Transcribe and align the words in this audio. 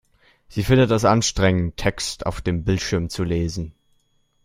Sie 0.47 0.63
findet 0.63 0.89
es 0.89 1.05
anstrengend, 1.05 1.77
Text 1.77 2.25
auf 2.25 2.41
dem 2.41 2.63
Bildschirm 2.63 3.07
zu 3.09 3.23
lesen. 3.23 3.75